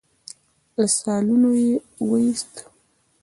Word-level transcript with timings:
له 0.77 0.85
سالونه 0.97 1.49
يې 1.61 1.71
وايست. 2.09 2.53